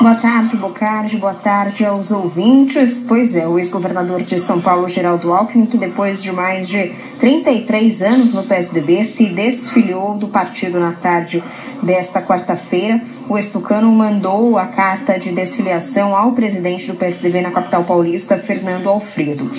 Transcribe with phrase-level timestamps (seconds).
[0.00, 3.02] Boa tarde, Bocardi, boa tarde aos ouvintes.
[3.08, 8.02] Pois é, o ex-governador de São Paulo, Geraldo Alckmin, que depois de mais de 33
[8.02, 11.42] anos no PSDB, se desfiliou do partido na tarde
[11.82, 13.00] desta quarta-feira.
[13.28, 18.88] O estucano mandou a carta de desfiliação ao presidente do PSDB na capital paulista, Fernando
[18.88, 19.50] Alfredo.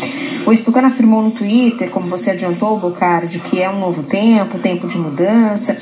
[0.46, 4.88] O estucano afirmou no Twitter, como você adiantou, Bocardi, que é um novo tempo, tempo
[4.88, 5.78] de mudança,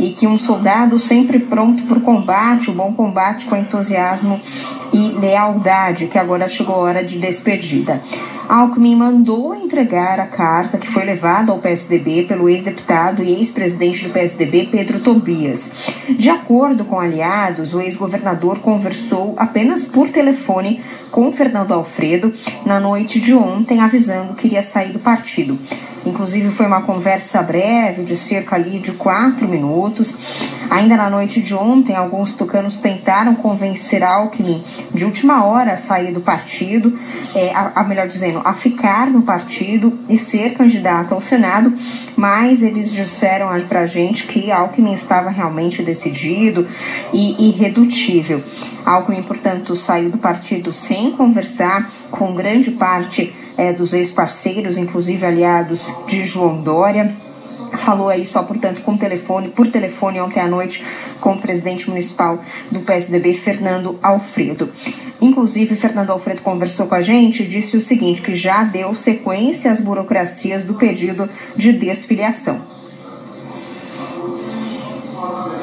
[0.00, 4.40] e que um soldado sempre pronto para o combate, o bom combate com entusiasmo
[4.92, 8.02] e lealdade, que agora chegou a hora de despedida.
[8.48, 14.10] Alckmin mandou entregar a carta que foi levada ao PSDB pelo ex-deputado e ex-presidente do
[14.10, 15.70] PSDB, Pedro Tobias.
[16.08, 16.98] De acordo com
[17.74, 22.32] o ex-governador conversou apenas por telefone com Fernando Alfredo
[22.64, 25.58] na noite de ontem, avisando que iria sair do partido.
[26.08, 30.16] Inclusive foi uma conversa breve, de cerca ali de quatro minutos.
[30.70, 34.62] Ainda na noite de ontem, alguns tucanos tentaram convencer Alckmin
[34.92, 36.98] de última hora a sair do partido,
[37.34, 41.72] é, a, a, melhor dizendo, a ficar no partido e ser candidato ao Senado,
[42.16, 46.66] mas eles disseram para a gente que Alckmin estava realmente decidido
[47.12, 48.42] e irredutível.
[48.84, 55.92] Alckmin, portanto, saiu do partido sem conversar com grande parte é, dos ex-parceiros, inclusive aliados
[56.06, 57.14] de João Dória
[57.76, 60.84] falou aí só, portanto, com telefone, por telefone ontem à noite
[61.20, 64.70] com o presidente municipal do PSDB, Fernando Alfredo.
[65.20, 69.70] Inclusive, Fernando Alfredo conversou com a gente e disse o seguinte, que já deu sequência
[69.70, 72.60] às burocracias do pedido de desfiliação.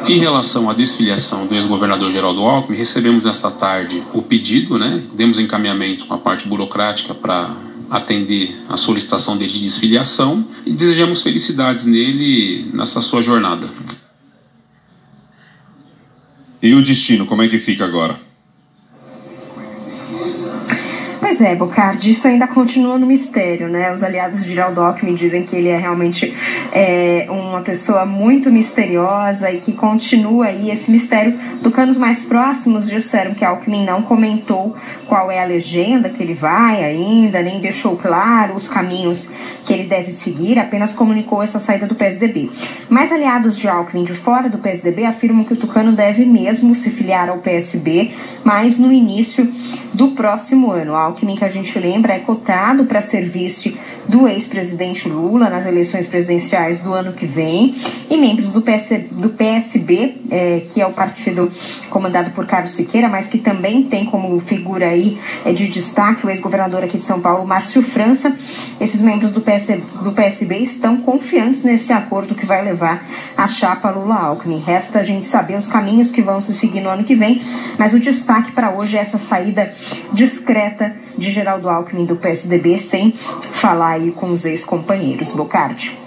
[0.07, 5.01] Em relação à desfiliação do ex-governador Geraldo Alckmin, recebemos nesta tarde o pedido, né?
[5.13, 7.55] Demos encaminhamento com a parte burocrática para
[7.89, 13.67] atender a solicitação dele de desfiliação e desejamos felicidades nele nessa sua jornada.
[16.61, 18.19] E o destino, como é que fica agora?
[21.19, 23.91] Pois é, Bocardi, isso ainda continua no mistério, né?
[23.91, 26.33] Os aliados de Geraldo Alckmin dizem que ele é realmente
[26.71, 31.39] é, uma pessoa muito misteriosa e que continua aí esse mistério.
[31.63, 34.75] Tucanos mais próximos disseram que Alckmin não comentou
[35.07, 39.29] qual é a legenda que ele vai ainda, nem deixou claro os caminhos
[39.63, 42.51] que ele deve seguir, apenas comunicou essa saída do PSDB.
[42.89, 46.89] Mas aliados de Alckmin de fora do PSDB afirmam que o Tucano deve mesmo se
[46.89, 48.11] filiar ao PSB,
[48.43, 49.49] mas no início
[49.93, 50.93] do próximo ano.
[50.93, 53.77] Alckmin, que a gente lembra, é cotado para ser vice
[54.07, 57.44] do ex-presidente Lula nas eleições presidenciais do ano que vem.
[58.09, 61.51] E membros do, PS, do PSB, é, que é o partido
[61.89, 66.29] comandado por Carlos Siqueira, mas que também tem como figura aí é, de destaque o
[66.29, 68.35] ex-governador aqui de São Paulo, Márcio França.
[68.79, 73.89] Esses membros do, PS, do PSB estão confiantes nesse acordo que vai levar a chapa
[73.89, 74.59] Lula-Alckmin.
[74.59, 77.41] Resta a gente saber os caminhos que vão se seguir no ano que vem,
[77.77, 79.71] mas o destaque para hoje é essa saída
[80.13, 85.31] discreta de Geraldo Alckmin do PSDB, sem falar aí com os ex-companheiros.
[85.31, 86.04] Bocardi.